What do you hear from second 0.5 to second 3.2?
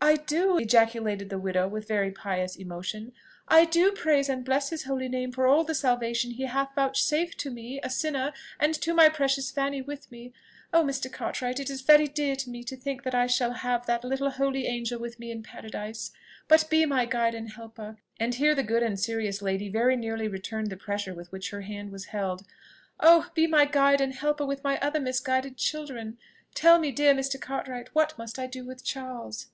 ejaculated the widow with very pious emotion;